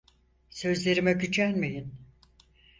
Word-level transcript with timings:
Sözlerime 0.49 1.13
gücenmeyin! 1.13 1.93